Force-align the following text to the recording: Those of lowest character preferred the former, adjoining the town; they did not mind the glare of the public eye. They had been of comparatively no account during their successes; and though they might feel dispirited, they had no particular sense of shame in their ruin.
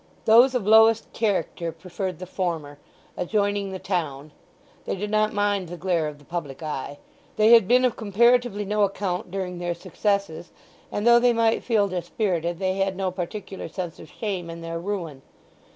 Those 0.25 0.55
of 0.55 0.65
lowest 0.65 1.13
character 1.13 1.71
preferred 1.71 2.17
the 2.17 2.25
former, 2.25 2.79
adjoining 3.15 3.71
the 3.71 3.77
town; 3.77 4.31
they 4.85 4.95
did 4.95 5.11
not 5.11 5.31
mind 5.31 5.67
the 5.67 5.77
glare 5.77 6.07
of 6.07 6.17
the 6.17 6.25
public 6.25 6.63
eye. 6.63 6.97
They 7.35 7.49
had 7.53 7.67
been 7.67 7.85
of 7.85 7.95
comparatively 7.95 8.65
no 8.65 8.81
account 8.81 9.29
during 9.29 9.59
their 9.59 9.75
successes; 9.75 10.49
and 10.91 11.05
though 11.05 11.19
they 11.19 11.33
might 11.33 11.63
feel 11.63 11.87
dispirited, 11.87 12.57
they 12.57 12.77
had 12.77 12.95
no 12.97 13.11
particular 13.11 13.67
sense 13.67 13.99
of 13.99 14.09
shame 14.09 14.49
in 14.49 14.61
their 14.61 14.79
ruin. 14.79 15.21